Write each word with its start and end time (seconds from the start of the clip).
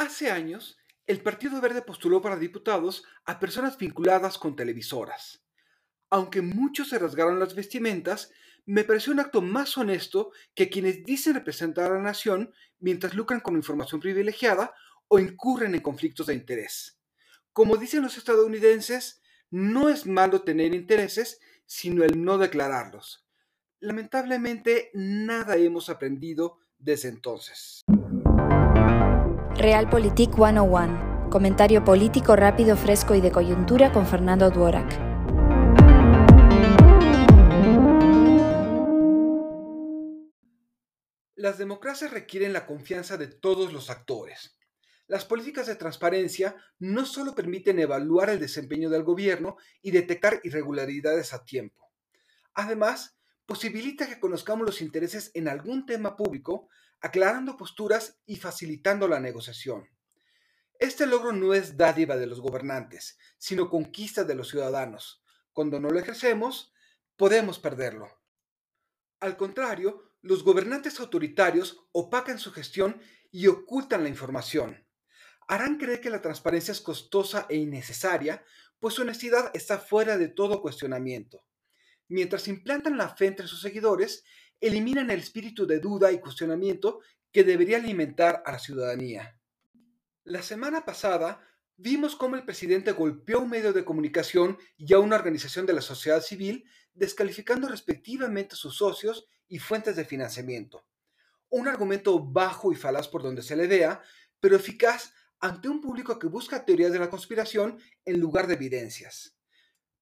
Hace 0.00 0.30
años, 0.30 0.78
el 1.06 1.20
Partido 1.20 1.60
Verde 1.60 1.82
postuló 1.82 2.22
para 2.22 2.38
diputados 2.38 3.04
a 3.26 3.38
personas 3.38 3.76
vinculadas 3.76 4.38
con 4.38 4.56
televisoras. 4.56 5.44
Aunque 6.08 6.40
muchos 6.40 6.88
se 6.88 6.98
rasgaron 6.98 7.38
las 7.38 7.54
vestimentas, 7.54 8.32
me 8.64 8.84
pareció 8.84 9.12
un 9.12 9.20
acto 9.20 9.42
más 9.42 9.76
honesto 9.76 10.32
que 10.54 10.70
quienes 10.70 11.04
dicen 11.04 11.34
representar 11.34 11.90
a 11.90 11.96
la 11.96 12.02
nación 12.02 12.50
mientras 12.78 13.12
lucran 13.12 13.40
con 13.40 13.56
información 13.56 14.00
privilegiada 14.00 14.74
o 15.06 15.18
incurren 15.18 15.74
en 15.74 15.82
conflictos 15.82 16.28
de 16.28 16.34
interés. 16.34 16.98
Como 17.52 17.76
dicen 17.76 18.02
los 18.02 18.16
estadounidenses, 18.16 19.20
no 19.50 19.90
es 19.90 20.06
malo 20.06 20.40
tener 20.40 20.74
intereses, 20.74 21.42
sino 21.66 22.04
el 22.04 22.24
no 22.24 22.38
declararlos. 22.38 23.26
Lamentablemente, 23.80 24.90
nada 24.94 25.56
hemos 25.56 25.90
aprendido 25.90 26.58
desde 26.78 27.10
entonces. 27.10 27.84
Realpolitik 29.60 30.36
101. 30.36 31.28
Comentario 31.28 31.84
político 31.84 32.34
rápido, 32.34 32.78
fresco 32.78 33.14
y 33.14 33.20
de 33.20 33.30
coyuntura 33.30 33.92
con 33.92 34.06
Fernando 34.06 34.48
Duorak. 34.48 34.90
Las 41.34 41.58
democracias 41.58 42.10
requieren 42.10 42.54
la 42.54 42.64
confianza 42.64 43.18
de 43.18 43.26
todos 43.26 43.74
los 43.74 43.90
actores. 43.90 44.56
Las 45.06 45.26
políticas 45.26 45.66
de 45.66 45.76
transparencia 45.76 46.56
no 46.78 47.04
solo 47.04 47.34
permiten 47.34 47.80
evaluar 47.80 48.30
el 48.30 48.40
desempeño 48.40 48.88
del 48.88 49.02
gobierno 49.02 49.58
y 49.82 49.90
detectar 49.90 50.40
irregularidades 50.42 51.34
a 51.34 51.44
tiempo. 51.44 51.92
Además, 52.54 53.19
posibilita 53.50 54.06
que 54.06 54.20
conozcamos 54.20 54.64
los 54.64 54.80
intereses 54.80 55.32
en 55.34 55.48
algún 55.48 55.84
tema 55.84 56.16
público 56.16 56.68
aclarando 57.00 57.56
posturas 57.56 58.20
y 58.24 58.36
facilitando 58.36 59.08
la 59.08 59.18
negociación. 59.18 59.88
Este 60.78 61.04
logro 61.04 61.32
no 61.32 61.52
es 61.52 61.76
dádiva 61.76 62.16
de 62.16 62.28
los 62.28 62.40
gobernantes, 62.40 63.18
sino 63.38 63.68
conquista 63.68 64.22
de 64.22 64.36
los 64.36 64.50
ciudadanos. 64.50 65.24
Cuando 65.52 65.80
no 65.80 65.90
lo 65.90 65.98
ejercemos, 65.98 66.72
podemos 67.16 67.58
perderlo. 67.58 68.22
Al 69.18 69.36
contrario, 69.36 70.12
los 70.22 70.44
gobernantes 70.44 71.00
autoritarios 71.00 71.88
opacan 71.90 72.38
su 72.38 72.52
gestión 72.52 73.02
y 73.32 73.48
ocultan 73.48 74.04
la 74.04 74.10
información. 74.10 74.86
Harán 75.48 75.76
creer 75.76 76.00
que 76.00 76.10
la 76.10 76.22
transparencia 76.22 76.70
es 76.70 76.80
costosa 76.80 77.46
e 77.48 77.56
innecesaria, 77.56 78.44
pues 78.78 78.94
su 78.94 79.02
honestidad 79.02 79.50
está 79.54 79.80
fuera 79.80 80.18
de 80.18 80.28
todo 80.28 80.62
cuestionamiento. 80.62 81.49
Mientras 82.10 82.48
implantan 82.48 82.98
la 82.98 83.08
fe 83.14 83.26
entre 83.26 83.46
sus 83.46 83.62
seguidores, 83.62 84.24
eliminan 84.60 85.12
el 85.12 85.20
espíritu 85.20 85.64
de 85.64 85.78
duda 85.78 86.10
y 86.10 86.18
cuestionamiento 86.18 86.98
que 87.30 87.44
debería 87.44 87.76
alimentar 87.76 88.42
a 88.44 88.50
la 88.50 88.58
ciudadanía. 88.58 89.38
La 90.24 90.42
semana 90.42 90.84
pasada 90.84 91.40
vimos 91.76 92.16
cómo 92.16 92.34
el 92.34 92.44
presidente 92.44 92.90
golpeó 92.90 93.38
a 93.38 93.42
un 93.42 93.50
medio 93.50 93.72
de 93.72 93.84
comunicación 93.84 94.58
y 94.76 94.92
a 94.92 94.98
una 94.98 95.14
organización 95.14 95.66
de 95.66 95.72
la 95.72 95.82
sociedad 95.82 96.20
civil, 96.20 96.64
descalificando 96.94 97.68
respectivamente 97.68 98.54
a 98.54 98.58
sus 98.58 98.76
socios 98.76 99.28
y 99.46 99.60
fuentes 99.60 99.94
de 99.94 100.04
financiamiento. 100.04 100.84
Un 101.48 101.68
argumento 101.68 102.18
bajo 102.18 102.72
y 102.72 102.74
falaz 102.74 103.06
por 103.06 103.22
donde 103.22 103.42
se 103.42 103.54
le 103.54 103.68
vea, 103.68 104.02
pero 104.40 104.56
eficaz 104.56 105.14
ante 105.38 105.68
un 105.68 105.80
público 105.80 106.18
que 106.18 106.26
busca 106.26 106.64
teorías 106.64 106.90
de 106.90 106.98
la 106.98 107.08
conspiración 107.08 107.78
en 108.04 108.18
lugar 108.18 108.48
de 108.48 108.54
evidencias. 108.54 109.39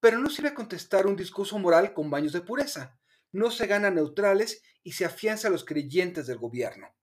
Pero 0.01 0.19
no 0.19 0.31
sirve 0.31 0.55
contestar 0.55 1.07
un 1.07 1.17
discurso 1.17 1.59
moral 1.59 1.93
con 1.93 2.11
baños 2.11 2.33
de 2.33 2.41
pureza 2.41 2.99
no 3.33 3.51
se 3.51 3.67
gana 3.67 3.91
neutrales 3.91 4.63
y 4.83 4.93
se 4.93 5.05
afianza 5.05 5.49
a 5.49 5.51
los 5.51 5.65
creyentes 5.65 6.27
del 6.27 6.39
gobierno. 6.39 6.95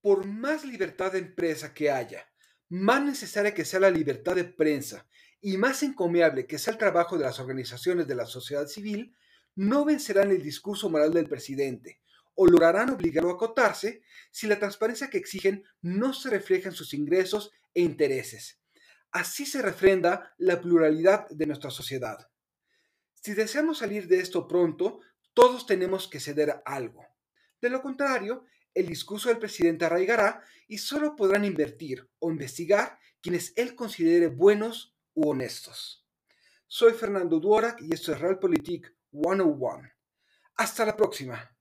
Por 0.00 0.26
más 0.26 0.64
libertad 0.64 1.12
de 1.12 1.18
empresa 1.18 1.72
que 1.72 1.90
haya, 1.90 2.28
más 2.68 3.02
necesaria 3.02 3.54
que 3.54 3.64
sea 3.64 3.80
la 3.80 3.90
libertad 3.90 4.34
de 4.34 4.44
prensa 4.44 5.06
y 5.40 5.56
más 5.56 5.82
encomiable 5.82 6.46
que 6.46 6.58
sea 6.58 6.72
el 6.72 6.78
trabajo 6.78 7.16
de 7.16 7.24
las 7.24 7.40
organizaciones 7.40 8.06
de 8.06 8.14
la 8.14 8.26
sociedad 8.26 8.66
civil, 8.66 9.16
no 9.54 9.84
vencerán 9.84 10.30
el 10.30 10.42
discurso 10.42 10.90
moral 10.90 11.12
del 11.12 11.28
presidente 11.28 12.00
o 12.34 12.46
lograrán 12.46 12.90
obligarlo 12.90 13.30
a 13.30 13.34
acotarse 13.34 14.02
si 14.30 14.46
la 14.46 14.58
transparencia 14.58 15.08
que 15.08 15.18
exigen 15.18 15.64
no 15.80 16.12
se 16.12 16.28
refleja 16.30 16.68
en 16.68 16.74
sus 16.74 16.92
ingresos 16.92 17.52
e 17.72 17.82
intereses. 17.82 18.58
Así 19.14 19.46
se 19.46 19.62
refrenda 19.62 20.34
la 20.38 20.60
pluralidad 20.60 21.28
de 21.30 21.46
nuestra 21.46 21.70
sociedad. 21.70 22.28
Si 23.14 23.32
deseamos 23.32 23.78
salir 23.78 24.08
de 24.08 24.18
esto 24.18 24.48
pronto, 24.48 24.98
todos 25.32 25.66
tenemos 25.66 26.08
que 26.08 26.18
ceder 26.18 26.60
algo. 26.64 27.06
De 27.60 27.70
lo 27.70 27.80
contrario, 27.80 28.44
el 28.74 28.86
discurso 28.86 29.28
del 29.28 29.38
presidente 29.38 29.84
arraigará 29.84 30.42
y 30.66 30.78
solo 30.78 31.14
podrán 31.14 31.44
invertir 31.44 32.10
o 32.18 32.28
investigar 32.28 32.98
quienes 33.20 33.52
él 33.54 33.76
considere 33.76 34.26
buenos 34.26 34.96
u 35.14 35.30
honestos. 35.30 36.04
Soy 36.66 36.92
Fernando 36.92 37.38
Duorak 37.38 37.80
y 37.82 37.94
esto 37.94 38.12
es 38.12 38.18
Realpolitik 38.18 38.96
101. 39.12 39.90
Hasta 40.56 40.84
la 40.84 40.96
próxima. 40.96 41.56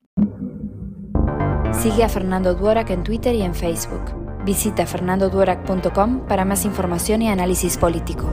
Sigue 1.72 2.03
a 2.03 2.09
Fernando 2.09 2.56
Duorak 2.56 2.90
en 2.90 3.03
Twitter 3.03 3.35
y 3.35 3.44
en 3.44 3.53
Facebook. 3.53 4.22
Visita 4.46 4.86
fernandoduorak.com 4.86 6.28
para 6.28 6.46
más 6.46 6.66
información 6.66 7.22
y 7.22 7.30
análisis 7.30 7.78
político. 7.78 8.30